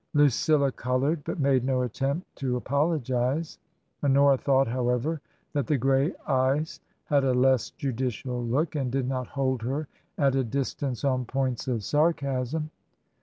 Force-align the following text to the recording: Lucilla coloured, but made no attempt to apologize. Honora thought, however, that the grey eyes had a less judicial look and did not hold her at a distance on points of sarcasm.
Lucilla 0.15 0.71
coloured, 0.71 1.23
but 1.25 1.39
made 1.39 1.63
no 1.63 1.83
attempt 1.83 2.27
to 2.35 2.55
apologize. 2.55 3.59
Honora 4.03 4.35
thought, 4.35 4.67
however, 4.67 5.21
that 5.53 5.67
the 5.67 5.77
grey 5.77 6.11
eyes 6.27 6.79
had 7.05 7.23
a 7.23 7.35
less 7.35 7.69
judicial 7.69 8.43
look 8.43 8.73
and 8.75 8.91
did 8.91 9.07
not 9.07 9.27
hold 9.27 9.61
her 9.61 9.87
at 10.17 10.33
a 10.33 10.43
distance 10.43 11.03
on 11.03 11.25
points 11.25 11.67
of 11.67 11.83
sarcasm. 11.83 12.71